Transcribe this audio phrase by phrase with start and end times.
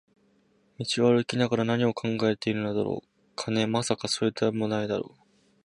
[0.79, 3.67] 道を歩きながら何を考えているのだろう、金？
[3.67, 5.21] まさか、それだけでも無いだろう